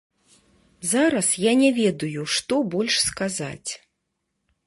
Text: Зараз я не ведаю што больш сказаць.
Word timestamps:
Зараз 0.91 1.27
я 1.49 1.53
не 1.61 1.69
ведаю 1.81 2.23
што 2.35 2.59
больш 2.77 2.95
сказаць. 3.09 3.71